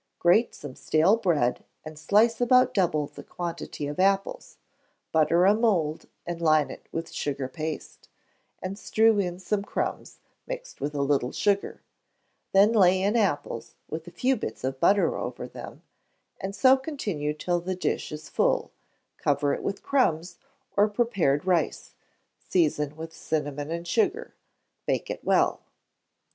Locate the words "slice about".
1.99-2.73